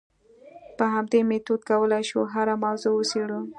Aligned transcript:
په 0.77 0.85
همدې 0.93 1.19
میتود 1.29 1.61
کولای 1.69 2.03
شو 2.09 2.19
هره 2.33 2.55
موضوع 2.63 2.93
وڅېړو. 2.95 3.41